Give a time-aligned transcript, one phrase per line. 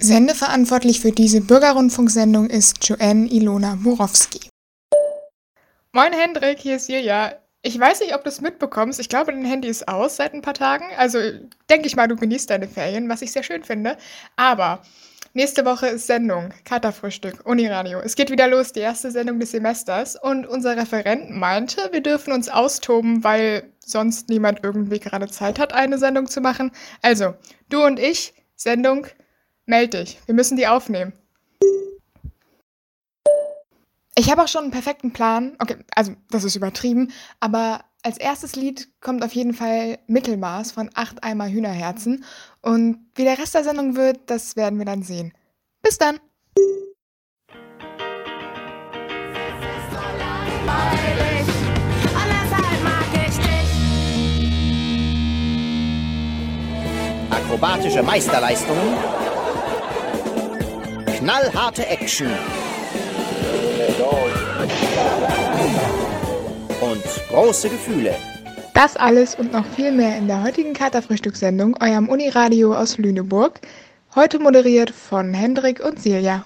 [0.00, 4.48] Sendeverantwortlich für diese Bürgerrundfunksendung ist Joanne Ilona Borowski.
[5.92, 7.34] Moin Hendrik, hier ist Julia.
[7.62, 9.00] Ich weiß nicht, ob du es mitbekommst.
[9.00, 10.84] Ich glaube, dein Handy ist aus seit ein paar Tagen.
[10.96, 11.18] Also
[11.68, 13.96] denke ich mal, du genießt deine Ferien, was ich sehr schön finde.
[14.36, 14.82] Aber
[15.34, 17.98] nächste Woche ist Sendung, Katerfrühstück, Uniradio.
[17.98, 20.14] Es geht wieder los, die erste Sendung des Semesters.
[20.14, 25.72] Und unser Referent meinte, wir dürfen uns austoben, weil sonst niemand irgendwie gerade Zeit hat,
[25.72, 26.70] eine Sendung zu machen.
[27.02, 27.34] Also,
[27.68, 29.08] du und ich, Sendung
[29.68, 30.18] Meld dich.
[30.24, 31.12] Wir müssen die aufnehmen.
[34.16, 35.56] Ich habe auch schon einen perfekten Plan.
[35.58, 40.88] Okay, also das ist übertrieben, aber als erstes Lied kommt auf jeden Fall Mittelmaß von
[40.94, 42.24] 8 Eimer Hühnerherzen.
[42.62, 45.34] Und wie der Rest der Sendung wird, das werden wir dann sehen.
[45.82, 46.18] Bis dann!
[57.30, 59.27] Akrobatische Meisterleistungen
[61.18, 62.28] knallharte Action.
[66.80, 68.14] Und große Gefühle.
[68.72, 73.60] Das alles und noch viel mehr in der heutigen Katerfrühstückssendung, eurem Uniradio aus Lüneburg.
[74.14, 76.44] Heute moderiert von Hendrik und Silja.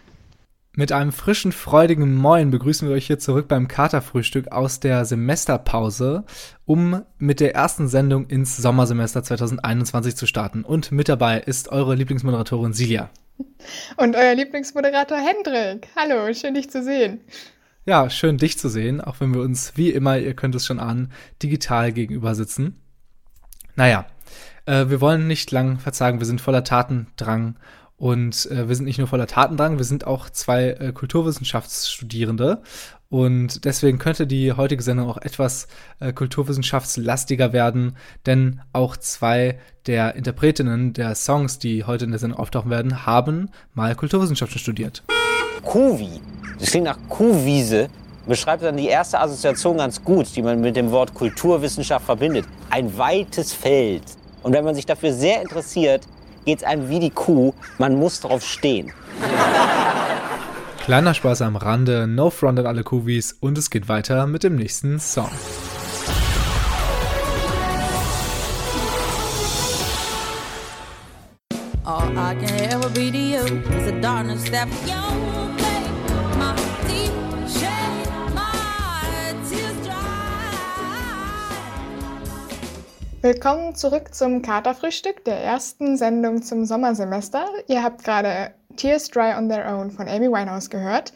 [0.74, 6.24] Mit einem frischen, freudigen Moin begrüßen wir euch hier zurück beim Katerfrühstück aus der Semesterpause,
[6.64, 10.64] um mit der ersten Sendung ins Sommersemester 2021 zu starten.
[10.64, 13.10] Und mit dabei ist eure Lieblingsmoderatorin Silja.
[13.96, 15.88] Und euer Lieblingsmoderator Hendrik.
[15.96, 17.20] Hallo, schön dich zu sehen.
[17.84, 20.78] Ja, schön dich zu sehen, auch wenn wir uns wie immer, ihr könnt es schon
[20.78, 22.80] ahnen, digital gegenüber sitzen.
[23.74, 24.06] Naja,
[24.66, 27.56] äh, wir wollen nicht lang verzagen, wir sind voller Tatendrang
[27.96, 32.62] und äh, wir sind nicht nur voller Tatendrang, wir sind auch zwei äh, Kulturwissenschaftsstudierende
[33.12, 35.68] und deswegen könnte die heutige Sendung auch etwas
[36.00, 42.38] äh, kulturwissenschaftslastiger werden, denn auch zwei der Interpretinnen der Songs, die heute in der Sendung
[42.38, 45.02] auftauchen werden, haben mal Kulturwissenschaften studiert.
[45.62, 46.22] Kuhwi,
[46.58, 47.90] das klingt nach Kuhwiese,
[48.26, 52.46] beschreibt dann die erste Assoziation ganz gut, die man mit dem Wort Kulturwissenschaft verbindet.
[52.70, 54.04] Ein weites Feld.
[54.42, 56.08] Und wenn man sich dafür sehr interessiert,
[56.46, 58.90] geht es einem wie die Kuh, man muss drauf stehen.
[60.84, 64.56] Kleiner Spaß am Rande, No Front an alle Kuvis und es geht weiter mit dem
[64.56, 65.30] nächsten Song.
[71.84, 73.44] All I can ever be to you
[73.76, 74.66] is a darkness that
[83.22, 87.46] Willkommen zurück zum Katerfrühstück, der ersten Sendung zum Sommersemester.
[87.68, 91.12] Ihr habt gerade Tears Dry on Their Own von Amy Winehouse gehört.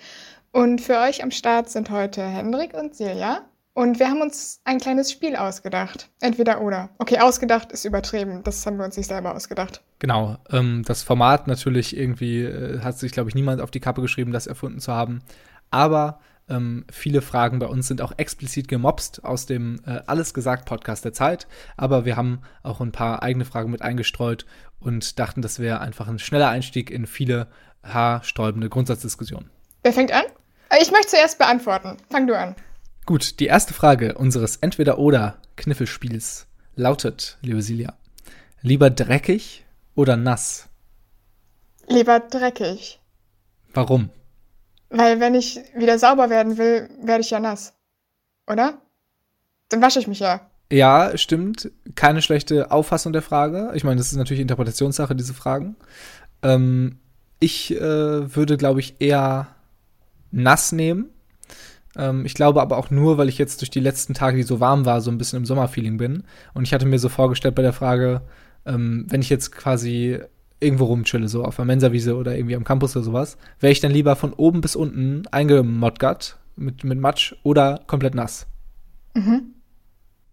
[0.53, 3.43] Und für euch am Start sind heute Hendrik und Silja.
[3.75, 6.09] Und wir haben uns ein kleines Spiel ausgedacht.
[6.21, 6.89] Entweder oder.
[6.97, 8.43] Okay, ausgedacht ist übertrieben.
[8.43, 9.83] Das haben wir uns nicht selber ausgedacht.
[9.99, 10.39] Genau.
[10.51, 14.33] Ähm, das Format natürlich irgendwie äh, hat sich, glaube ich, niemand auf die Kappe geschrieben,
[14.33, 15.21] das erfunden zu haben.
[15.71, 20.65] Aber ähm, viele Fragen bei uns sind auch explizit gemobst aus dem äh, Alles gesagt
[20.65, 21.47] Podcast der Zeit.
[21.77, 24.47] Aber wir haben auch ein paar eigene Fragen mit eingestreut
[24.79, 27.49] und dachten, das wäre einfach ein schneller Einstieg in viele
[27.83, 29.51] haarsträubende Grundsatzdiskussionen.
[29.83, 30.25] Wer fängt an?
[30.71, 31.97] Äh, ich möchte zuerst beantworten.
[32.11, 32.55] Fang du an.
[33.07, 37.95] Gut, die erste Frage unseres Entweder-Oder-Kniffelspiels lautet, liebe Silja,
[38.63, 39.65] lieber dreckig
[39.95, 40.69] oder nass?
[41.89, 43.01] Lieber dreckig.
[43.73, 44.11] Warum?
[44.91, 47.75] Weil wenn ich wieder sauber werden will, werde ich ja nass.
[48.47, 48.81] Oder?
[49.69, 50.49] Dann wasche ich mich ja.
[50.71, 51.71] Ja, stimmt.
[51.95, 53.73] Keine schlechte Auffassung der Frage.
[53.75, 55.77] Ich meine, das ist natürlich Interpretationssache, diese Fragen.
[56.43, 56.99] Ähm,
[57.41, 59.49] ich äh, würde, glaube ich, eher
[60.31, 61.11] nass nehmen.
[61.97, 64.61] Ähm, ich glaube aber auch nur, weil ich jetzt durch die letzten Tage, die so
[64.61, 66.25] warm war, so ein bisschen im Sommerfeeling bin.
[66.55, 68.23] Und ich hatte mir so vorgestellt bei der Frage,
[68.65, 70.21] ähm, wenn ich jetzt quasi
[70.61, 73.93] irgendwo rumchille, so auf der Mensawiese oder irgendwie am Campus oder sowas, wäre ich dann
[73.93, 78.47] lieber von oben bis unten eingemodgert mit, mit Matsch oder komplett nass.
[79.15, 79.55] Mhm.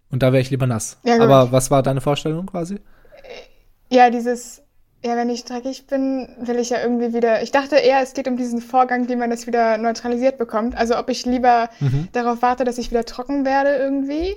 [0.10, 0.98] Und da wäre ich lieber nass.
[1.04, 2.80] Ja, Aber was war deine Vorstellung quasi?
[3.90, 4.62] Ja, dieses,
[5.04, 7.42] ja, wenn ich dreckig bin, will ich ja irgendwie wieder.
[7.44, 10.78] Ich dachte eher, es geht um diesen Vorgang, wie man das wieder neutralisiert bekommt.
[10.78, 12.08] Also ob ich lieber mhm.
[12.14, 14.36] darauf warte, dass ich wieder trocken werde irgendwie.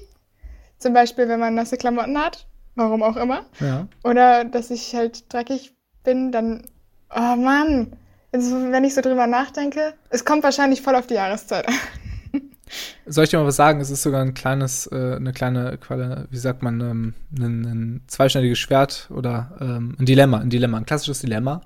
[0.78, 3.46] Zum Beispiel, wenn man nasse Klamotten hat, warum auch immer.
[3.60, 3.86] Ja.
[4.02, 5.75] Oder dass ich halt dreckig
[6.06, 6.62] bin, dann.
[7.14, 7.92] Oh Mann!
[8.32, 11.74] Also, wenn ich so drüber nachdenke, es kommt wahrscheinlich voll auf die Jahreszeit an.
[13.06, 13.80] Soll ich dir mal was sagen?
[13.80, 15.78] Es ist sogar ein kleines, äh, eine kleine,
[16.30, 20.86] wie sagt man, ähm, ein, ein zweischneidiges Schwert oder ähm, ein Dilemma, ein Dilemma, ein
[20.86, 21.60] klassisches Dilemma,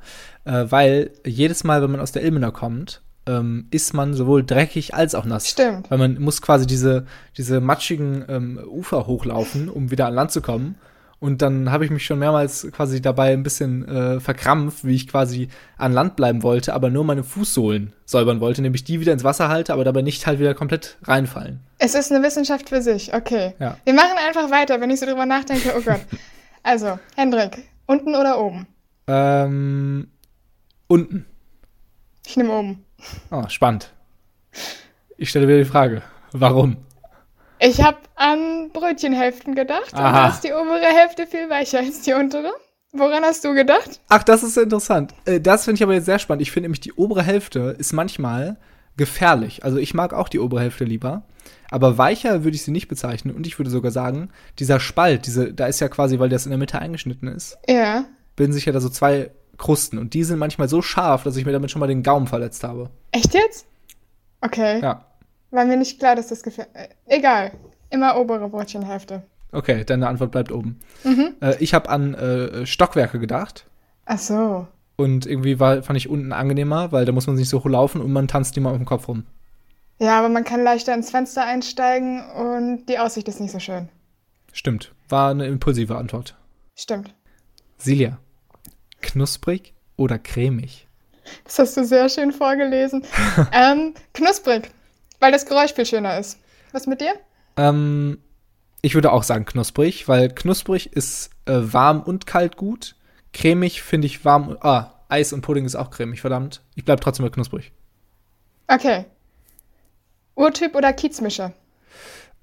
[0.44, 4.94] äh, weil jedes Mal, wenn man aus der Ilmenau kommt, ähm, ist man sowohl dreckig
[4.94, 5.48] als auch nass.
[5.48, 5.90] Stimmt.
[5.90, 7.06] Weil man muss quasi diese,
[7.36, 10.76] diese matschigen ähm, Ufer hochlaufen, um wieder an Land zu kommen.
[11.20, 15.06] Und dann habe ich mich schon mehrmals quasi dabei ein bisschen äh, verkrampft, wie ich
[15.06, 19.22] quasi an Land bleiben wollte, aber nur meine Fußsohlen säubern wollte, nämlich die wieder ins
[19.22, 21.60] Wasser halte, aber dabei nicht halt wieder komplett reinfallen.
[21.78, 23.52] Es ist eine Wissenschaft für sich, okay.
[23.58, 23.76] Ja.
[23.84, 25.74] Wir machen einfach weiter, wenn ich so drüber nachdenke.
[25.76, 26.00] Oh Gott.
[26.62, 28.66] Also, Hendrik, unten oder oben?
[29.06, 30.08] Ähm,
[30.86, 31.26] unten.
[32.26, 32.84] Ich nehme oben.
[33.30, 33.92] Oh, spannend.
[35.18, 36.02] Ich stelle wieder die Frage,
[36.32, 36.78] warum?
[37.60, 39.92] Ich habe an Brötchenhälften gedacht.
[39.92, 40.28] Und Aha.
[40.28, 42.50] da ist die obere Hälfte viel weicher als die untere.
[42.92, 44.00] Woran hast du gedacht?
[44.08, 45.14] Ach, das ist interessant.
[45.24, 46.42] Äh, Das finde ich aber jetzt sehr spannend.
[46.42, 48.56] Ich finde nämlich, die obere Hälfte ist manchmal
[48.96, 49.62] gefährlich.
[49.64, 51.22] Also ich mag auch die obere Hälfte lieber.
[51.70, 53.34] Aber weicher würde ich sie nicht bezeichnen.
[53.34, 56.50] Und ich würde sogar sagen, dieser Spalt, diese, da ist ja quasi, weil das in
[56.50, 58.04] der Mitte eingeschnitten ist, Ja.
[58.36, 59.98] bilden sich ja da so zwei Krusten.
[59.98, 62.64] Und die sind manchmal so scharf, dass ich mir damit schon mal den Gaumen verletzt
[62.64, 62.90] habe.
[63.12, 63.66] Echt jetzt?
[64.40, 64.80] Okay.
[64.80, 65.04] Ja.
[65.50, 67.52] War mir nicht klar, dass das gefährlich äh, Egal.
[67.90, 69.22] Immer obere Brötchenhälfte.
[69.52, 70.78] Okay, deine Antwort bleibt oben.
[71.40, 73.66] Äh, ich habe an äh, Stockwerke gedacht.
[74.04, 74.68] Ach so.
[74.96, 78.12] Und irgendwie war, fand ich unten angenehmer, weil da muss man nicht so laufen und
[78.12, 79.24] man tanzt immer auf dem Kopf rum.
[79.98, 83.88] Ja, aber man kann leichter ins Fenster einsteigen und die Aussicht ist nicht so schön.
[84.52, 84.92] Stimmt.
[85.08, 86.36] War eine impulsive Antwort.
[86.76, 87.14] Stimmt.
[87.78, 88.18] Silja,
[89.00, 90.86] knusprig oder cremig?
[91.44, 93.04] Das hast du sehr schön vorgelesen.
[93.52, 94.70] ähm, knusprig,
[95.20, 96.38] weil das Geräusch viel schöner ist.
[96.72, 97.12] Was mit dir?
[97.56, 98.18] Ähm,
[98.82, 102.96] ich würde auch sagen knusprig, weil knusprig ist äh, warm und kalt gut.
[103.32, 104.48] Cremig finde ich warm.
[104.48, 106.62] und- Ah, Eis und Pudding ist auch cremig, verdammt.
[106.76, 107.72] Ich bleib trotzdem bei knusprig.
[108.68, 109.04] Okay.
[110.36, 111.52] Urtyp oder Kiezmische?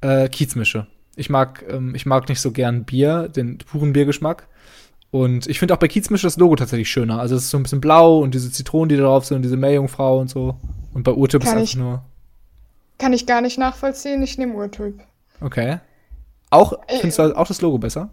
[0.02, 0.88] Äh, Kiezmische.
[1.16, 4.48] Ich mag, ähm, ich mag nicht so gern Bier, den puren Biergeschmack.
[5.10, 7.20] Und ich finde auch bei Kiezmische das Logo tatsächlich schöner.
[7.20, 9.42] Also es ist so ein bisschen blau und diese Zitronen, die da drauf sind, und
[9.44, 10.60] diese Meerjungfrau und so.
[10.94, 12.04] Und bei Urtyp ist Kann einfach nur.
[12.98, 14.22] Kann ich gar nicht nachvollziehen.
[14.24, 15.00] Ich nehme Urtyp.
[15.42, 15.80] Okay.
[16.50, 18.10] Auch, Äh, findest du auch das Logo besser?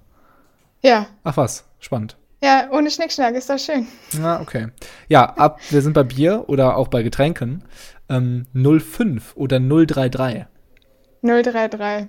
[0.83, 1.07] Ja.
[1.23, 2.17] Ach was, spannend.
[2.43, 3.87] Ja, ohne Schnickschnack ist das schön.
[4.19, 4.69] Na, okay.
[5.09, 7.65] Ja, ab, wir sind bei Bier oder auch bei Getränken.
[8.11, 10.45] Ähm, 05 oder 033.
[11.23, 12.09] 033.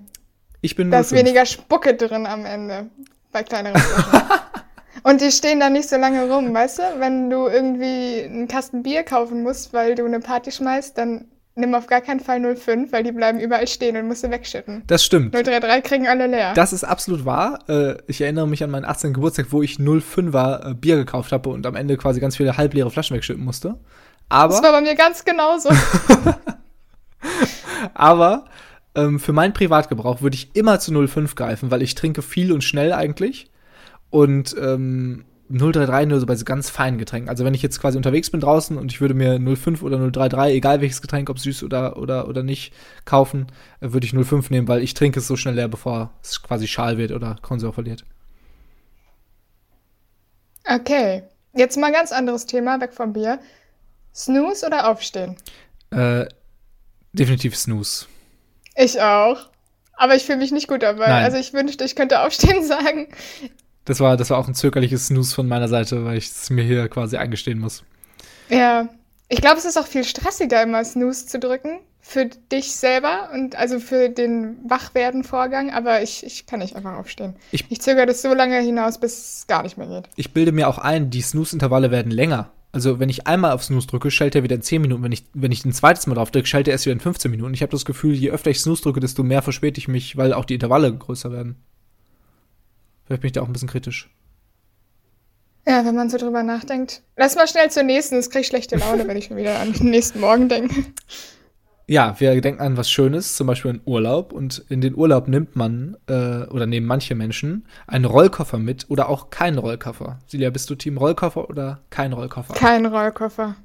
[0.61, 1.19] Ich bin Da ist 05.
[1.23, 2.89] weniger Spucke drin am Ende.
[3.31, 3.81] Bei kleineren.
[5.03, 6.83] Und die stehen da nicht so lange rum, weißt du?
[6.97, 11.73] Wenn du irgendwie einen Kasten Bier kaufen musst, weil du eine Party schmeißt, dann nimm
[11.73, 14.83] auf gar keinen Fall 05, weil die bleiben überall stehen und musst du wegschütten.
[14.87, 15.33] Das stimmt.
[15.33, 16.53] 033 kriegen alle leer.
[16.53, 17.59] Das ist absolut wahr.
[17.67, 19.13] Äh, ich erinnere mich an meinen 18.
[19.13, 22.91] Geburtstag, wo ich 05er äh, Bier gekauft habe und am Ende quasi ganz viele halbleere
[22.91, 23.79] Flaschen wegschütten musste.
[24.29, 25.69] Aber das war bei mir ganz genauso.
[27.93, 28.45] Aber
[28.95, 32.63] ähm, für meinen Privatgebrauch würde ich immer zu 05 greifen, weil ich trinke viel und
[32.63, 33.51] schnell eigentlich.
[34.09, 37.29] Und ähm, 033 nur so bei so ganz feinen Getränken.
[37.29, 40.55] Also wenn ich jetzt quasi unterwegs bin draußen und ich würde mir 05 oder 033,
[40.55, 42.73] egal welches Getränk, ob süß oder, oder, oder nicht,
[43.05, 43.47] kaufen,
[43.79, 46.67] äh, würde ich 05 nehmen, weil ich trinke es so schnell leer, bevor es quasi
[46.67, 48.05] schal wird oder Konserve verliert.
[50.67, 53.39] Okay, jetzt mal ein ganz anderes Thema, weg vom Bier.
[54.15, 55.35] Snooze oder Aufstehen?
[55.91, 56.25] Äh,
[57.13, 58.07] definitiv Snooze.
[58.75, 59.49] Ich auch.
[59.97, 61.07] Aber ich fühle mich nicht gut dabei.
[61.07, 61.23] Nein.
[61.23, 63.07] Also ich wünschte, ich könnte Aufstehen sagen.
[63.85, 66.63] Das war, das war auch ein zögerliches Snooze von meiner Seite, weil ich es mir
[66.63, 67.83] hier quasi eingestehen muss.
[68.49, 68.89] Ja,
[69.29, 71.79] ich glaube, es ist auch viel stressiger, immer Snooze zu drücken.
[72.07, 75.71] Für dich selber und also für den Wachwerden-Vorgang.
[75.71, 77.35] Aber ich, ich kann nicht einfach aufstehen.
[77.51, 80.09] Ich- Ich, zögere das so lange hinaus, bis es gar nicht mehr geht.
[80.15, 82.51] Ich bilde mir auch ein, die Snooze-Intervalle werden länger.
[82.71, 85.01] Also wenn ich einmal auf Snooze drücke, schaltet er wieder in 10 Minuten.
[85.03, 87.31] Wenn ich, wenn ich ein zweites Mal drauf drücke, schaltet er erst wieder in 15
[87.31, 87.53] Minuten.
[87.53, 90.33] Ich habe das Gefühl, je öfter ich Snooze drücke, desto mehr verspäte ich mich, weil
[90.33, 91.55] auch die Intervalle größer werden.
[93.05, 94.09] Vielleicht bin ich da auch ein bisschen kritisch.
[95.67, 97.01] Ja, wenn man so drüber nachdenkt.
[97.15, 99.73] Lass mal schnell zur nächsten, das kriege ich schlechte Laune, wenn ich schon wieder an
[99.73, 100.85] den nächsten Morgen denke.
[101.87, 104.31] Ja, wir denken an was Schönes, zum Beispiel in Urlaub.
[104.31, 109.07] Und in den Urlaub nimmt man, äh, oder nehmen manche Menschen, einen Rollkoffer mit oder
[109.09, 110.19] auch keinen Rollkoffer.
[110.25, 112.55] Silja, bist du Team Rollkoffer oder kein Rollkoffer?
[112.55, 113.55] Kein Rollkoffer.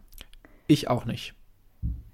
[0.66, 1.34] Ich auch nicht.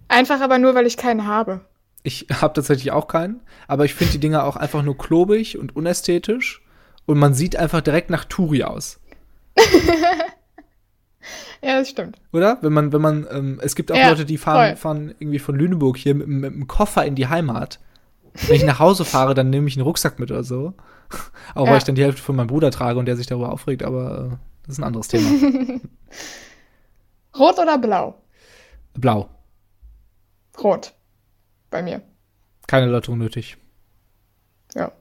[0.08, 1.60] Einfach aber nur, weil ich keinen habe.
[2.04, 5.74] Ich habe tatsächlich auch keinen, aber ich finde die Dinger auch einfach nur klobig und
[5.74, 6.62] unästhetisch
[7.06, 9.00] und man sieht einfach direkt nach Touri aus,
[11.62, 12.18] Ja, das stimmt.
[12.32, 12.58] oder?
[12.60, 15.56] Wenn man, wenn man, ähm, es gibt auch Ja, Leute, die fahren, fahren irgendwie von
[15.56, 17.80] Lüneburg hier mit, mit einem Koffer in die Heimat.
[18.46, 20.74] Wenn ich nach Hause fahre, dann nehme ich einen Rucksack mit oder so.
[21.54, 21.76] Auch weil Ja.
[21.78, 24.36] ich dann die Hälfte von meinem Bruder trage und der sich darüber aufregt, aber äh,
[24.66, 25.28] das ist ein anderes Thema.
[27.38, 28.22] Rot oder blau?
[28.94, 29.28] Blau.
[30.62, 30.92] Rot.
[31.70, 32.02] Bei mir.
[32.66, 33.56] Keine Erläuterung nötig.
[34.74, 34.92] Ja.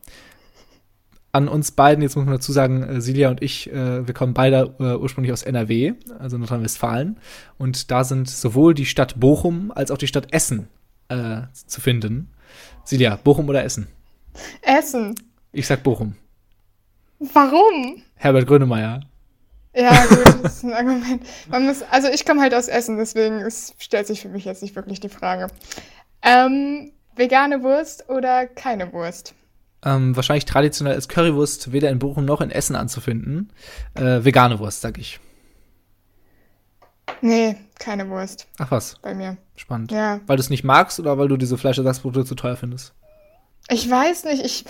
[1.36, 4.34] An uns beiden, jetzt muss man dazu sagen, äh, Silja und ich, äh, wir kommen
[4.34, 7.20] beide äh, ursprünglich aus NRW, also Nordrhein-Westfalen.
[7.58, 10.70] Und da sind sowohl die Stadt Bochum als auch die Stadt Essen
[11.10, 12.32] äh, zu finden.
[12.86, 13.88] Silja, Bochum oder Essen?
[14.62, 15.16] Essen.
[15.52, 16.16] Ich sag Bochum.
[17.20, 18.02] Warum?
[18.16, 19.02] Herbert Grönemeyer.
[19.76, 21.22] Ja, gut, das ist ein Argument.
[21.50, 24.62] Man muss, also ich komme halt aus Essen, deswegen es stellt sich für mich jetzt
[24.62, 25.48] nicht wirklich die Frage.
[26.22, 29.36] Ähm, vegane Wurst oder keine Wurst?
[29.86, 33.52] Ähm, wahrscheinlich traditionell als Currywurst weder in Bochum noch in Essen anzufinden.
[33.94, 35.20] Äh, vegane Wurst, sag ich.
[37.22, 39.38] Nee, keine Wurst Ach was, bei mir.
[39.56, 39.92] spannend.
[39.92, 40.20] Ja.
[40.26, 42.94] Weil du es nicht magst oder weil du diese Fleischersatzprodukte zu teuer findest?
[43.70, 44.66] Ich weiß nicht, ich,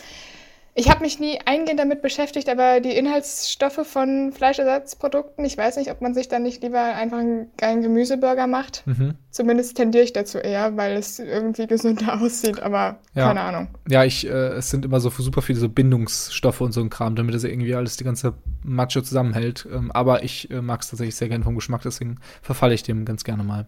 [0.78, 5.90] ich habe mich nie eingehend damit beschäftigt, aber die Inhaltsstoffe von Fleischersatzprodukten, ich weiß nicht,
[5.90, 8.84] ob man sich dann nicht lieber einfach einen geilen Gemüseburger macht.
[8.86, 9.16] Mhm.
[9.32, 13.28] Zumindest tendiere ich dazu eher, weil es irgendwie gesünder aussieht, aber Ja.
[13.28, 13.70] keine Ahnung.
[13.90, 17.16] Ja, ich, äh, es sind immer so super viele so Bindungsstoffe und so ein Kram,
[17.16, 19.66] damit das irgendwie alles die ganze Matsche zusammenhält.
[19.74, 23.06] Ähm, aber ich äh, mag es tatsächlich sehr gerne vom Geschmack, deswegen verfalle ich dem
[23.06, 23.68] ganz gerne mal.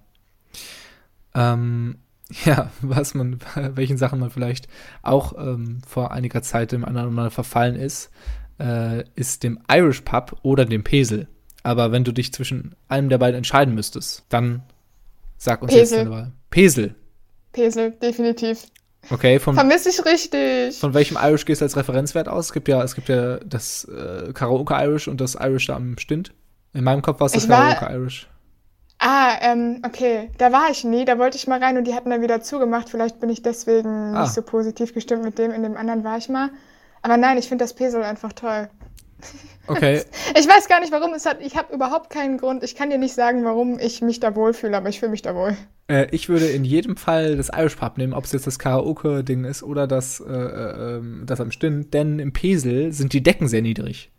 [1.36, 2.00] Ähm,
[2.46, 4.68] ja, was man, welchen Sachen man vielleicht
[5.02, 8.10] auch ähm, vor einiger Zeit dem anderen mal verfallen ist,
[8.60, 11.28] äh, ist dem Irish Pub oder dem Pesel.
[11.64, 14.64] Aber wenn du dich zwischen einem der beiden entscheiden müsstest, dann
[15.38, 15.98] sag uns jetzt Pesel.
[15.98, 16.32] deine Wahl.
[16.50, 16.96] Pesel.
[17.52, 18.68] Pesel, definitiv.
[19.10, 20.78] Okay, vom, Vermisse ich richtig.
[20.80, 22.48] von welchem Irish gehst du als Referenzwert aus?
[22.48, 25.98] Es gibt ja, es gibt ja das äh, Karaoke Irish und das Irish da am
[25.98, 26.34] Stint.
[26.74, 28.28] In meinem Kopf war es das Karaoke Irish.
[29.10, 30.30] Ah, ähm, okay.
[30.38, 31.06] Da war ich nie.
[31.06, 32.90] Da wollte ich mal rein und die hatten dann wieder zugemacht.
[32.90, 34.24] Vielleicht bin ich deswegen Ah.
[34.24, 35.52] nicht so positiv gestimmt mit dem.
[35.52, 36.50] In dem anderen war ich mal.
[37.04, 38.70] Aber nein, ich finde das Pesel einfach toll.
[39.70, 40.02] Okay,
[40.40, 41.42] Ich weiß gar nicht, warum es hat.
[41.42, 42.64] Ich habe überhaupt keinen Grund.
[42.64, 45.36] Ich kann dir nicht sagen, warum ich mich da wohlfühle, aber ich fühle mich da
[45.36, 45.58] wohl.
[45.90, 49.44] äh, ich würde in jedem Fall das Irish Pub nehmen, ob es jetzt das Karaoke-Ding
[49.44, 53.50] ist oder das, äh, äh, ähm, das am Stint, denn im Pesel sind die Decken
[53.50, 54.10] sehr niedrig.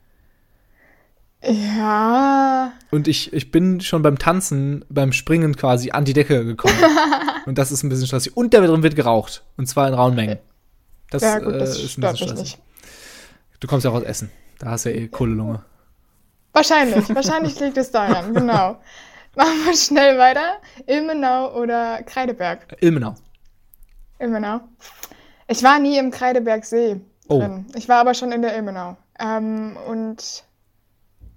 [1.43, 2.73] Ja.
[2.91, 6.75] Und ich, ich bin schon beim Tanzen, beim Springen quasi an die Decke gekommen.
[7.47, 8.37] und das ist ein bisschen stressig.
[8.37, 9.45] Und da drin wird geraucht.
[9.57, 10.39] Und zwar in rauen Mengen.
[11.11, 12.39] Das, ja, gut, das äh, ist ein bisschen mich stressig.
[12.39, 12.59] nicht.
[13.61, 14.31] Du kommst ja auch aus Essen.
[14.59, 15.63] Da hast du ja eh Kohlelunge.
[16.53, 17.09] Wahrscheinlich.
[17.15, 18.35] Wahrscheinlich liegt es daran.
[18.35, 18.81] Genau.
[19.37, 20.55] Machen wir schnell weiter.
[20.87, 22.77] Ilmenau oder Kreideberg?
[22.81, 23.15] Ilmenau.
[24.19, 24.61] Ilmenau.
[25.47, 27.39] Ich war nie im Kreidebergsee Oh.
[27.41, 27.67] drin.
[27.77, 28.97] Ich war aber schon in der Ilmenau.
[29.21, 30.45] Ähm, und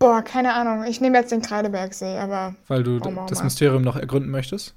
[0.02, 0.84] boah, keine Ahnung.
[0.84, 3.44] Ich nehme jetzt den Kreidebergsee, aber Weil du Warum auch das.
[3.44, 4.76] Mysterium noch ergründen möchtest.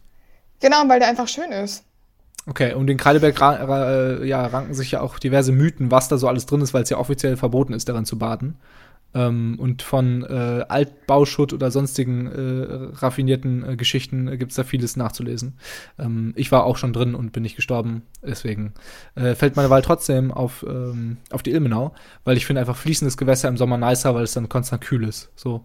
[0.61, 1.85] genau, weil der einfach schön ist.
[2.47, 6.29] Okay, um den Kreideberg äh, ja, ranken sich ja auch diverse Mythen, was da so
[6.29, 8.59] alles drin ist, weil es ja offiziell verboten ist, darin zu baden.
[9.15, 14.65] Ähm, und von äh, Altbauschutt oder sonstigen äh, raffinierten äh, Geschichten äh, gibt es da
[14.65, 15.59] vieles nachzulesen.
[15.99, 18.75] Ähm, ich war auch schon drin und bin nicht gestorben, deswegen
[19.15, 21.95] äh, fällt meine Wahl trotzdem auf, ähm, auf die Ilmenau,
[22.25, 25.31] weil ich finde einfach fließendes Gewässer im Sommer nicer, weil es dann konstant kühl ist.
[25.37, 25.65] So.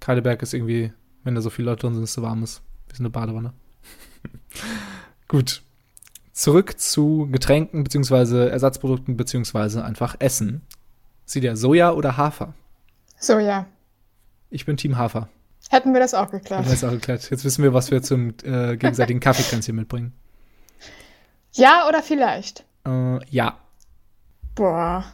[0.00, 0.92] Kreideberg ist irgendwie,
[1.24, 2.62] wenn da so viele Leute drin sind, ist es so warm ist.
[2.88, 3.52] Wie so eine Badewanne.
[5.28, 5.62] Gut.
[6.32, 10.62] Zurück zu Getränken beziehungsweise Ersatzprodukten beziehungsweise einfach Essen.
[11.30, 12.54] Sieht ja Soja oder Hafer?
[13.20, 13.66] So, ja.
[14.50, 15.28] Ich bin Team Hafer.
[15.70, 16.66] Hätten wir das auch Haben wir geklärt.
[16.66, 17.30] jetzt auch geklärt.
[17.30, 20.12] Jetzt wissen wir, was wir zum äh, gegenseitigen Kaffeekränzchen mitbringen.
[21.52, 22.64] Ja oder vielleicht?
[22.84, 23.56] Äh, ja.
[24.56, 25.04] Boah.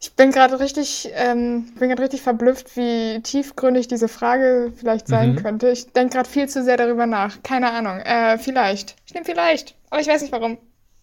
[0.00, 5.32] Ich bin gerade richtig, ähm, bin gerade richtig verblüfft, wie tiefgründig diese Frage vielleicht sein
[5.32, 5.36] Mhm.
[5.42, 5.68] könnte.
[5.70, 7.42] Ich denke gerade viel zu sehr darüber nach.
[7.42, 7.98] Keine Ahnung.
[7.98, 8.94] Äh, vielleicht.
[9.04, 9.74] Ich nehme vielleicht.
[9.90, 10.58] Aber ich weiß nicht warum.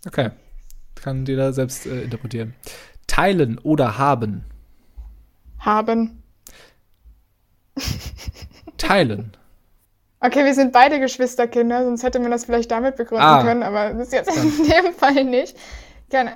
[0.07, 0.29] Okay.
[0.95, 2.53] Kann jeder selbst äh, interpretieren.
[3.11, 4.45] Teilen oder haben?
[5.59, 6.23] Haben.
[8.77, 9.31] Teilen.
[10.21, 13.43] Okay, wir sind beide Geschwisterkinder, sonst hätte man das vielleicht damit begründen Ah.
[13.43, 15.57] können, aber das ist jetzt in dem Fall nicht.
[16.09, 16.31] Gerne.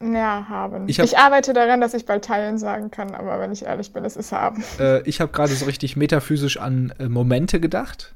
[0.00, 0.88] Ha ja, haben.
[0.88, 3.92] Ich Ich, hab- arbeite daran, dass ich bald teilen sagen kann, aber wenn ich ehrlich
[3.92, 4.62] bin, es ist haben.
[4.78, 8.14] Äh, ich habe gerade so richtig metaphysisch an äh, Momente gedacht.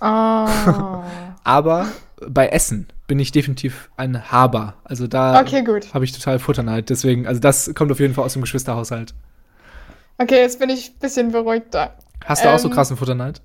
[0.00, 0.04] Oh.
[1.44, 1.86] Aber
[2.26, 4.74] bei Essen bin ich definitiv ein Haber.
[4.84, 6.90] Also da Okay, habe ich total Futterneid.
[6.90, 9.14] Deswegen, also das kommt auf jeden Fall aus dem Geschwisterhaushalt.
[10.18, 11.94] Okay, jetzt bin ich ein bisschen beruhigter.
[12.24, 13.40] Hast du auch so Ähm, krassen Futterneid?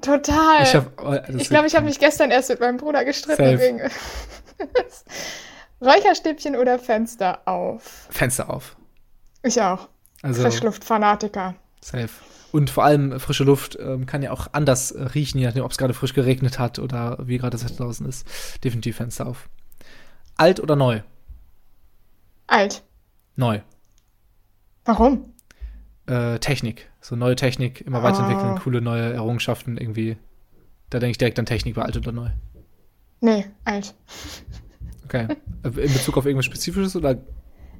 [0.00, 0.62] Total.
[0.62, 3.80] Ich, hab, oh, Ich glaube, ich habe mich gestern erst mit meinem Bruder gestritten wegen
[5.80, 8.06] Räucherstäbchen oder Fenster auf.
[8.10, 8.76] Fenster auf.
[9.42, 9.88] Ich auch.
[10.22, 11.54] Also Frischluftfanatiker.
[11.86, 12.10] Safe.
[12.52, 15.70] Und vor allem frische Luft ähm, kann ja auch anders äh, riechen, je nachdem, ob
[15.72, 18.26] es gerade frisch geregnet hat oder wie gerade das Wetter draußen ist.
[18.64, 19.48] Definitiv Fenster auf.
[20.36, 21.00] Alt oder neu?
[22.46, 22.82] Alt.
[23.34, 23.60] Neu.
[24.84, 25.32] Warum?
[26.06, 26.88] Äh, Technik.
[27.00, 30.16] So neue Technik, immer weiterentwickeln, coole neue Errungenschaften irgendwie.
[30.88, 32.30] Da denke ich direkt an Technik bei alt oder neu.
[33.20, 33.94] Nee, alt.
[35.04, 35.28] Okay.
[35.62, 37.16] Äh, In Bezug auf irgendwas Spezifisches oder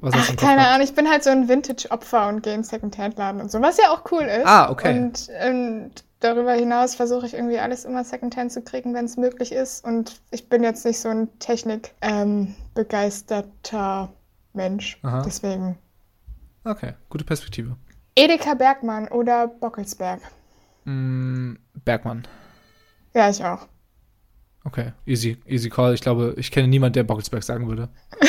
[0.00, 0.66] was Ach, keine?
[0.68, 3.90] Ahnung, ich bin halt so ein Vintage-Opfer und gehe in Secondhand-Laden und so, was ja
[3.90, 4.46] auch cool ist.
[4.46, 4.96] Ah, okay.
[4.96, 9.50] Und, und darüber hinaus versuche ich irgendwie alles immer Secondhand zu kriegen, wenn es möglich
[9.52, 9.84] ist.
[9.84, 14.12] Und ich bin jetzt nicht so ein Technik-begeisterter
[14.52, 14.98] Mensch.
[15.02, 15.22] Aha.
[15.24, 15.78] Deswegen
[16.66, 17.76] Okay, gute Perspektive.
[18.16, 20.20] Edeka Bergmann oder Bockelsberg?
[20.84, 22.26] Mm, Bergmann.
[23.14, 23.68] Ja, ich auch.
[24.66, 25.94] Okay, easy, easy call.
[25.94, 27.88] Ich glaube, ich kenne niemanden, der Bockelsberg sagen würde.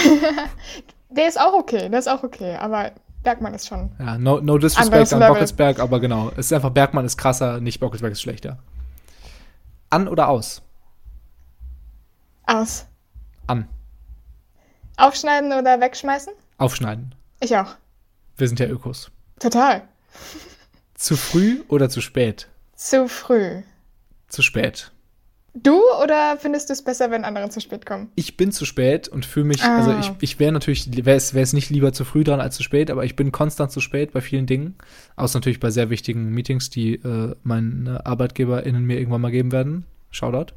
[1.10, 2.92] Der ist auch okay, der ist auch okay, aber
[3.24, 3.92] Bergmann ist schon.
[3.98, 5.20] Ja, no, no disrespect an.
[5.20, 6.32] Bockelsberg, aber genau.
[6.36, 8.60] Es ist einfach, Bergmann ist krasser, nicht Bockelsberg ist schlechter.
[9.90, 10.62] An oder aus?
[12.46, 12.86] Aus.
[13.48, 13.70] An.
[14.98, 16.34] Aufschneiden oder wegschmeißen?
[16.58, 17.16] Aufschneiden.
[17.40, 17.76] Ich auch.
[18.36, 19.10] Wir sind ja Ökos.
[19.40, 19.88] Total.
[20.94, 22.50] Zu früh oder zu spät?
[22.76, 23.62] Zu früh.
[24.28, 24.92] Zu spät.
[25.64, 28.12] Du oder findest du es besser, wenn andere zu spät kommen?
[28.16, 29.78] Ich bin zu spät und fühle mich, Ah.
[29.78, 32.92] also ich, ich wäre natürlich, wäre es, nicht lieber zu früh dran als zu spät,
[32.92, 34.76] aber ich bin konstant zu spät bei vielen Dingen.
[35.16, 39.86] Außer natürlich bei sehr wichtigen Meetings, die äh, meine ArbeitgeberInnen mir irgendwann mal geben werden.
[40.12, 40.54] Shoutout.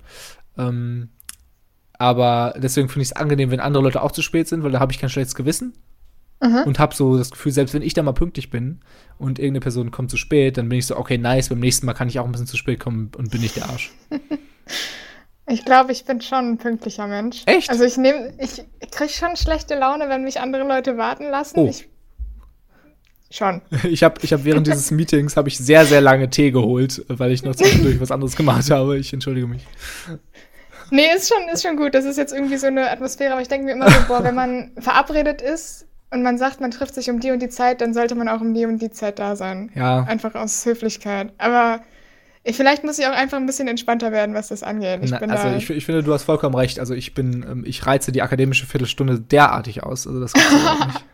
[0.59, 1.09] Ähm,
[1.95, 4.81] aber deswegen finde ich es angenehm, wenn andere Leute auch zu spät sind, weil da
[4.81, 5.75] habe ich kein schlechtes Gewissen.
[6.65, 8.81] Und habe so das Gefühl, selbst wenn ich da mal pünktlich bin
[9.19, 11.93] und irgendeine Person kommt zu spät, dann bin ich so, okay, nice, beim nächsten Mal
[11.93, 13.93] kann ich auch ein bisschen zu spät kommen und bin nicht der Arsch.
[15.49, 17.43] Ich glaube, ich bin schon ein pünktlicher Mensch.
[17.47, 17.71] Echt?
[17.71, 21.59] Also ich nehme, ich kriege schon schlechte Laune, wenn mich andere Leute warten lassen.
[21.59, 21.69] Oh.
[21.69, 21.89] Ich,
[23.31, 23.63] schon.
[23.85, 27.33] Ich habe ich hab während dieses Meetings habe ich sehr, sehr lange Tee geholt, weil
[27.33, 28.99] ich noch zwischendurch was anderes gemacht habe.
[28.99, 29.63] Ich entschuldige mich.
[30.91, 31.95] Nee, ist schon, ist schon gut.
[31.95, 34.35] Das ist jetzt irgendwie so eine Atmosphäre, aber ich denke mir immer so, boah, wenn
[34.35, 37.95] man verabredet ist und man sagt, man trifft sich um die und die Zeit, dann
[37.95, 39.71] sollte man auch um die und die Zeit da sein.
[39.75, 40.03] Ja.
[40.03, 41.33] Einfach aus Höflichkeit.
[41.39, 41.81] Aber
[42.43, 45.01] ich, vielleicht muss ich auch einfach ein bisschen entspannter werden, was das angeht.
[45.03, 46.79] Ich Na, bin also da, ich, ich finde, du hast vollkommen recht.
[46.79, 50.07] Also ich bin, ähm, ich reize die akademische Viertelstunde derartig aus.
[50.07, 50.47] Also das nicht.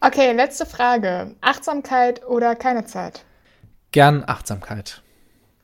[0.00, 1.34] Okay, letzte Frage.
[1.40, 3.24] Achtsamkeit oder keine Zeit?
[3.90, 5.02] Gern Achtsamkeit.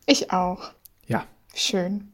[0.06, 0.72] Ich auch.
[1.06, 2.12] Ja, Schön.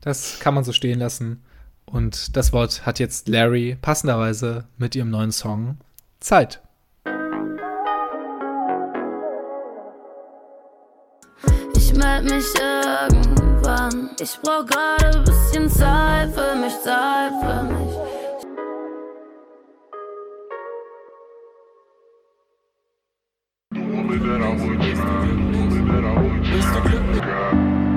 [0.00, 1.42] das kann man so stehen lassen.
[1.86, 5.78] Und das Wort hat jetzt Larry passenderweise mit ihrem neuen Song
[6.20, 6.60] Zeit.
[12.20, 14.10] Ich meld mich irgendwann.
[14.20, 17.94] Ich brauch gerade ein bisschen Zeit für mich, Zeit für mich.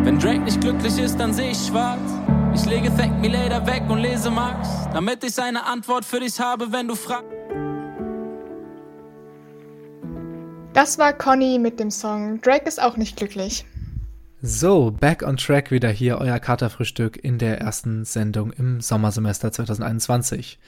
[0.06, 2.00] Wenn Drake nicht glücklich ist, dann seh ich schwarz.
[2.56, 6.40] Ich lege Thank Me Later weg und lese Max, damit ich eine Antwort für dich
[6.40, 7.28] habe, wenn du fragst.
[10.72, 13.66] Das war Conny mit dem Song Drake ist auch nicht glücklich.
[14.46, 20.60] So, back on track wieder hier, euer Katerfrühstück in der ersten Sendung im Sommersemester 2021.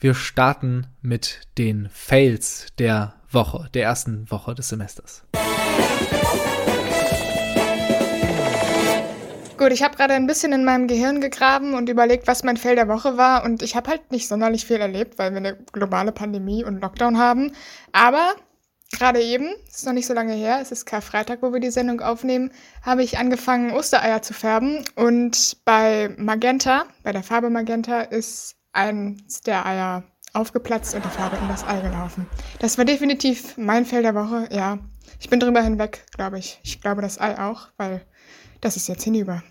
[0.00, 5.22] Wir starten mit den Fails der Woche, der ersten Woche des Semesters.
[9.56, 12.74] Gut, ich habe gerade ein bisschen in meinem Gehirn gegraben und überlegt, was mein Fail
[12.74, 13.44] der Woche war.
[13.44, 17.16] Und ich habe halt nicht sonderlich viel erlebt, weil wir eine globale Pandemie und Lockdown
[17.16, 17.52] haben.
[17.92, 18.34] Aber
[18.92, 22.00] gerade eben, ist noch nicht so lange her, es ist Karfreitag, wo wir die Sendung
[22.00, 22.50] aufnehmen,
[22.82, 24.84] habe ich angefangen, Ostereier zu färben.
[24.94, 31.36] Und bei Magenta, bei der Farbe Magenta, ist eins der Eier aufgeplatzt und die Farbe
[31.36, 32.26] in das Ei gelaufen.
[32.58, 34.78] Das war definitiv mein Fail der Woche, ja.
[35.18, 36.60] Ich bin drüber hinweg, glaube ich.
[36.62, 38.02] Ich glaube das Ei auch, weil
[38.60, 39.42] das ist jetzt hinüber.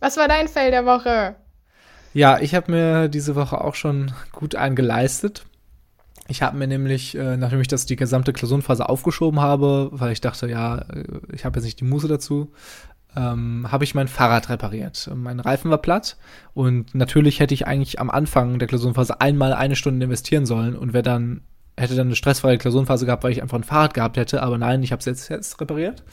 [0.00, 1.36] Was war dein Fail der Woche?
[2.12, 5.44] Ja, ich habe mir diese Woche auch schon gut eingeleistet.
[6.30, 10.20] Ich habe mir nämlich, äh, nachdem ich das die gesamte Klausurenphase aufgeschoben habe, weil ich
[10.20, 12.52] dachte, ja, äh, ich habe jetzt nicht die Muße dazu,
[13.16, 15.10] ähm, habe ich mein Fahrrad repariert.
[15.12, 16.16] Mein Reifen war platt
[16.54, 20.92] und natürlich hätte ich eigentlich am Anfang der Klausurenphase einmal eine Stunde investieren sollen und
[20.92, 21.40] wäre dann
[21.76, 24.84] hätte dann eine stressfreie Klausurenphase gehabt, weil ich einfach ein Fahrrad gehabt hätte, aber nein,
[24.84, 26.04] ich habe es jetzt, jetzt repariert.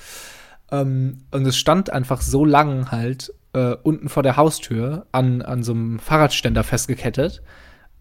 [0.72, 5.62] Ähm, und es stand einfach so lang halt äh, unten vor der Haustür an, an
[5.62, 7.44] so einem Fahrradständer festgekettet,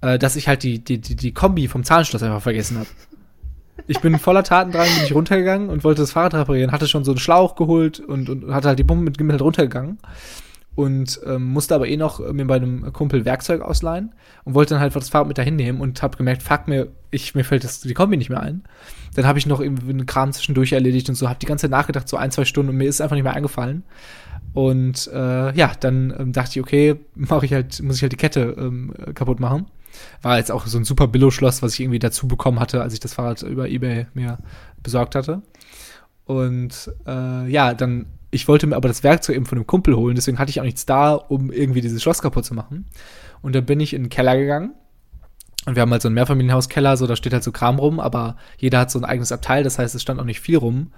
[0.01, 2.89] äh, dass ich halt die, die, die, die Kombi vom Zahnschloss einfach vergessen habe.
[3.87, 7.05] Ich bin voller Taten dran, bin ich runtergegangen und wollte das Fahrrad reparieren, hatte schon
[7.05, 9.99] so einen Schlauch geholt und, und hatte halt die Pumpe mit, mit halt runtergegangen
[10.77, 14.13] und ähm, musste aber eh noch mir bei einem Kumpel Werkzeug ausleihen
[14.45, 17.35] und wollte dann halt das Fahrrad mit dahin nehmen und habe gemerkt, fuck mir, ich
[17.35, 18.63] mir fällt das die Kombi nicht mehr ein.
[19.15, 21.71] Dann habe ich noch irgendwie einen Kram zwischendurch erledigt und so, habe die ganze Zeit
[21.71, 23.85] nachgedacht, so ein zwei Stunden und mir ist einfach nicht mehr eingefallen.
[24.53, 28.17] Und äh, ja, dann ähm, dachte ich, okay, mache ich halt, muss ich halt die
[28.17, 29.67] Kette ähm, kaputt machen.
[30.23, 33.01] War jetzt auch so ein super Billo-Schloss, was ich irgendwie dazu bekommen hatte, als ich
[33.01, 34.39] das Fahrrad über Ebay mir
[34.83, 35.43] besorgt hatte.
[36.25, 40.17] Und äh, ja, dann, ich wollte mir aber das Werkzeug eben von einem Kumpel holen,
[40.17, 42.87] deswegen hatte ich auch nichts da, um irgendwie dieses Schloss kaputt zu machen.
[43.43, 44.75] Und dann bin ich in den Keller gegangen.
[45.67, 48.37] Und wir haben halt so einen Mehrfamilienhauskeller, so da steht halt so Kram rum, aber
[48.59, 50.93] jeder hat so ein eigenes Abteil, das heißt, es stand auch nicht viel rum.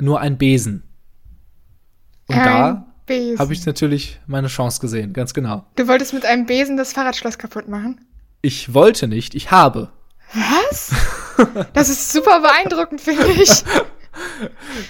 [0.00, 0.82] Nur ein Besen.
[2.26, 2.86] Und Ein da
[3.38, 5.64] habe ich natürlich meine Chance gesehen, ganz genau.
[5.76, 8.00] Du wolltest mit einem Besen das Fahrradschloss kaputt machen?
[8.42, 9.90] Ich wollte nicht, ich habe.
[10.34, 10.92] Was?
[11.72, 13.64] Das ist super beeindruckend, finde ich.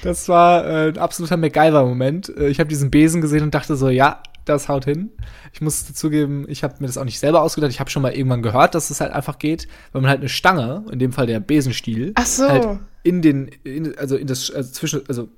[0.02, 2.30] Das war äh, ein absoluter MacGyver-Moment.
[2.36, 5.10] Äh, ich habe diesen Besen gesehen und dachte so, ja, das haut hin.
[5.52, 7.70] Ich muss dazugeben, ich habe mir das auch nicht selber ausgedacht.
[7.70, 10.30] Ich habe schon mal irgendwann gehört, dass es halt einfach geht, weil man halt eine
[10.30, 12.48] Stange, in dem Fall der Besenstiel, so.
[12.48, 12.66] halt
[13.02, 15.28] in den, in, also in das, also zwischen, also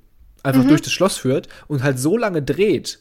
[0.43, 0.69] einfach Mhm.
[0.69, 2.99] durch das Schloss führt und halt so lange dreht,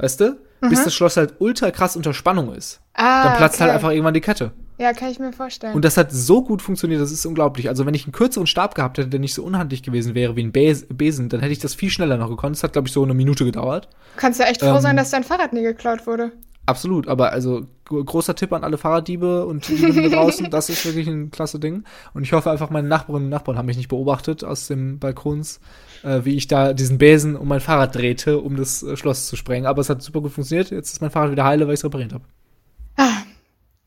[0.00, 2.80] weißt du, bis das Schloss halt ultra krass unter Spannung ist.
[2.80, 3.04] Mhm.
[3.04, 3.76] Ah, Dann platzt halt okay.
[3.76, 4.52] einfach irgendwann die Kette.
[4.78, 5.74] Ja, kann ich mir vorstellen.
[5.74, 7.68] Und das hat so gut funktioniert, das ist unglaublich.
[7.68, 10.42] Also wenn ich einen kürzeren Stab gehabt hätte, der nicht so unhandlich gewesen wäre wie
[10.42, 12.56] ein Bes Besen, dann hätte ich das viel schneller noch gekonnt.
[12.56, 13.88] Das hat, glaube ich, so eine Minute gedauert.
[14.14, 16.32] du kannst ja echt froh ähm, sein, dass dein Fahrrad nie geklaut wurde.
[16.70, 21.08] Absolut, aber also gro- großer Tipp an alle Fahrraddiebe und da draußen, das ist wirklich
[21.08, 21.82] ein klasse Ding.
[22.14, 25.58] Und ich hoffe einfach, meine Nachbarinnen und Nachbarn haben mich nicht beobachtet aus dem Balkons,
[26.04, 29.34] äh, wie ich da diesen Besen um mein Fahrrad drehte, um das äh, Schloss zu
[29.36, 29.66] sprengen.
[29.66, 30.70] Aber es hat super gut funktioniert.
[30.70, 32.24] Jetzt ist mein Fahrrad wieder heile, weil ich es repariert habe.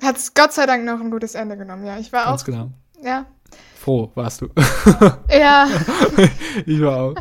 [0.01, 1.85] Hat's Gott sei Dank noch ein gutes Ende genommen.
[1.85, 2.45] Ja, ich war Ganz auch.
[2.45, 2.69] genau.
[3.01, 3.25] Ja.
[3.79, 4.49] Froh warst du.
[5.29, 5.67] Ja,
[6.65, 7.15] ich war auch.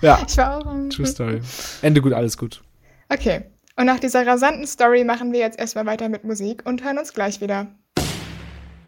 [0.00, 0.88] Ja, ich war auch.
[0.90, 1.40] true story.
[1.82, 2.62] Ende gut, alles gut.
[3.08, 3.42] Okay.
[3.78, 7.14] Und nach dieser rasanten Story machen wir jetzt erstmal weiter mit Musik und hören uns
[7.14, 7.68] gleich wieder.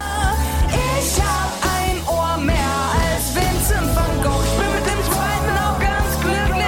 [0.01, 4.43] Ich hab ein Ohr mehr als Vincent van Gogh.
[4.43, 6.65] Ich bin mit dem zweiten auch ganz glücklich.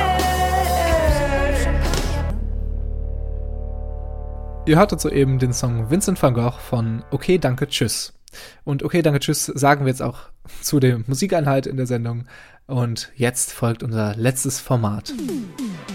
[4.68, 8.14] Ihr hörtet soeben den Song Vincent van Gogh von Okay, danke, tschüss.
[8.64, 10.30] Und Okay, danke, tschüss sagen wir jetzt auch
[10.62, 12.24] zu der Musikeinheit in der Sendung.
[12.68, 15.10] Und jetzt folgt unser letztes Format.
[15.10, 15.92] Wetten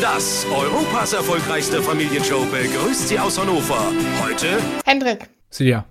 [0.00, 3.92] das, Europas erfolgreichste Familienshow, begrüßt Sie aus Hannover.
[4.22, 5.84] Heute Hendrik, Silja,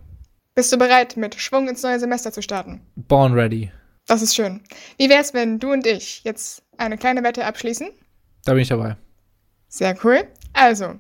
[0.55, 2.81] bist du bereit, mit Schwung ins neue Semester zu starten?
[2.95, 3.71] Born Ready.
[4.07, 4.61] Das ist schön.
[4.97, 7.89] Wie wär's, wenn du und ich jetzt eine kleine Wette abschließen?
[8.45, 8.97] Da bin ich dabei.
[9.67, 10.27] Sehr cool.
[10.53, 10.95] Also,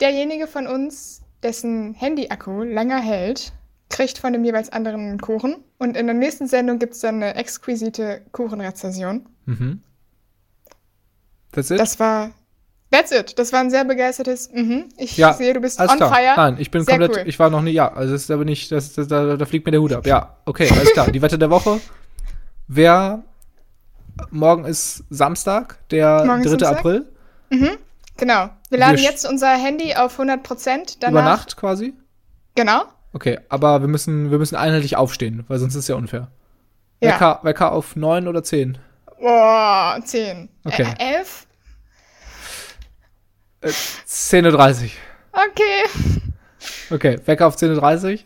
[0.00, 3.52] derjenige von uns, dessen Handy-Akku länger hält,
[3.88, 5.56] kriegt von dem jeweils anderen einen Kuchen.
[5.78, 9.28] Und in der nächsten Sendung gibt's dann eine exquisite Kuchenrezension.
[9.46, 9.82] Mhm.
[11.52, 11.78] That's it?
[11.78, 12.30] Das war.
[12.90, 13.38] That's it.
[13.38, 14.50] Das war ein sehr begeistertes.
[14.52, 14.90] Mhm.
[14.98, 16.12] Ich ja, sehe, du bist on klar.
[16.12, 16.34] fire.
[16.36, 17.28] Nein, ich bin Sehr komplett, cool.
[17.28, 19.64] ich war noch nie, ja, also das ist aber nicht, das, das, da, da fliegt
[19.64, 20.06] mir der Hut ab.
[20.06, 21.10] Ja, okay, alles klar.
[21.10, 21.80] Die Wette der Woche.
[22.68, 23.22] Wer,
[24.30, 26.58] morgen ist Samstag, der Morgen ist 3.
[26.58, 26.78] Samstag?
[26.78, 27.08] April,
[28.18, 28.50] Genau.
[28.68, 30.98] Wir laden Wir jetzt unser Handy auf 100 Prozent.
[31.02, 31.94] über Nacht quasi.
[32.54, 32.82] Genau.
[33.14, 36.28] Okay, aber wir müssen, wir müssen einheitlich aufstehen, weil sonst ist es ja unfair.
[37.00, 37.14] Ja.
[37.14, 38.78] Wecker, Wecker auf 9 oder 10?
[39.22, 40.48] Boah, 10.
[40.64, 40.82] Okay.
[40.98, 41.46] Äh, 11?
[43.62, 44.90] 10.30 Uhr.
[45.32, 46.10] Okay.
[46.90, 48.18] Okay, Wecker auf 10.30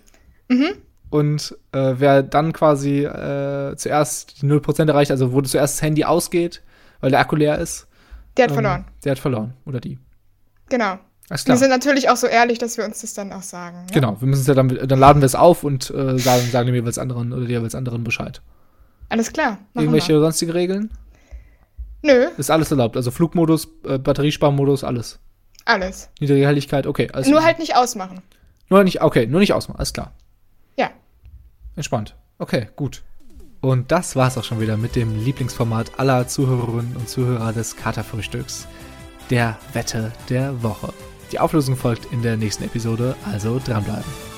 [0.50, 0.74] Uhr.
[1.11, 6.04] Und äh, wer dann quasi äh, zuerst die 0% erreicht, also wo zuerst das Handy
[6.04, 6.62] ausgeht,
[7.00, 7.87] weil der Akku leer ist,
[8.38, 8.85] Der hat ähm, verloren.
[9.04, 9.52] Der hat verloren.
[9.66, 9.98] Oder die.
[10.70, 10.98] Genau.
[11.28, 11.56] Alles Wir klar.
[11.59, 13.80] sind natürlich auch so ehrlich, dass wir uns das dann auch sagen.
[13.85, 13.92] Ne?
[13.92, 16.66] Genau, wir müssen es ja dann, dann laden wir es auf und äh, sagen, sagen
[16.66, 18.40] dem jeweils anderen oder der jeweils anderen Bescheid.
[19.09, 19.59] Alles klar.
[19.75, 20.21] Irgendwelche wir.
[20.21, 20.90] sonstige Regeln?
[22.03, 22.97] Nö, Ist alles erlaubt.
[22.97, 25.19] Also Flugmodus, äh, Batteriesparmodus, alles.
[25.64, 26.09] alles.
[26.21, 27.09] Niedrige Helligkeit, okay.
[27.12, 28.23] Alles Nur halt nicht ausmachen.
[28.69, 30.12] Nur nicht, okay, nur nicht ausmachen, alles klar.
[30.77, 30.90] Ja.
[31.75, 32.14] Entspannt.
[32.38, 33.03] Okay, gut.
[33.61, 38.69] Und das war's auch schon wieder mit dem Lieblingsformat aller Zuhörerinnen und Zuhörer des Katerfrühstücks,
[39.31, 40.92] der Wette der Woche.
[41.33, 44.36] Die Auflösung folgt in der nächsten Episode, also dranbleiben.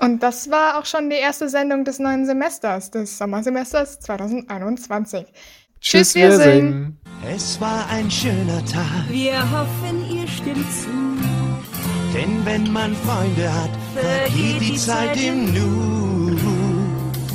[0.00, 5.26] Und das war auch schon die erste Sendung des neuen Semesters, des Sommersemesters 2021.
[5.80, 6.98] Tschüss, wir singen.
[7.34, 10.88] Es war ein schöner Tag, Wir hoffen, ihr stimmt zu.
[12.14, 16.36] denn wenn man Freunde hat, vergeht die Zeit im Nu.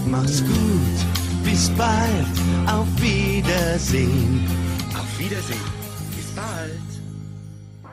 [0.07, 2.35] Mach's gut, bis bald,
[2.67, 4.47] auf Wiedersehen.
[4.95, 5.74] auf Wiedersehen.